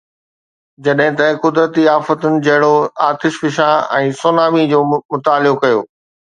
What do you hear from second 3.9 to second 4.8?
۽ tsunami